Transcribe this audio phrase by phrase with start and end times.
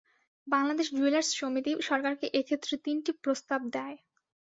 [0.47, 3.97] Bangladesh jewellers সমিতি সরকারকে এ ক্ষেত্রে তিনটি প্রস্তাব দেয়।